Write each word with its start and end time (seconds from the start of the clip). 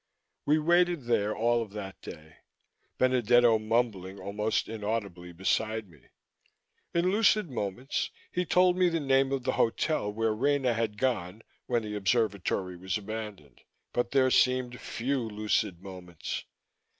We 0.47 0.57
waited 0.57 1.03
there 1.03 1.37
all 1.37 1.61
of 1.61 1.73
that 1.73 2.01
day, 2.01 2.37
Benedetto 2.97 3.59
mumbling 3.59 4.19
almost 4.19 4.67
inaudibly 4.67 5.31
beside 5.31 5.87
me. 5.87 6.09
In 6.91 7.11
lucid 7.11 7.51
moments, 7.51 8.09
he 8.31 8.43
told 8.43 8.75
me 8.77 8.89
the 8.89 8.99
name 8.99 9.31
of 9.31 9.43
the 9.43 9.51
hotel 9.61 10.11
where 10.11 10.33
Rena 10.33 10.73
had 10.73 10.97
gone 10.97 11.43
when 11.67 11.83
the 11.83 11.93
Observatory 11.95 12.75
was 12.77 12.97
abandoned, 12.97 13.61
but 13.93 14.09
there 14.09 14.31
seemed 14.31 14.79
few 14.79 15.19
lucid 15.19 15.83
moments. 15.83 16.45